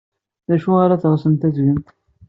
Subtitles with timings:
[0.49, 1.87] D acu ara teɣsemt ad t-tgemt?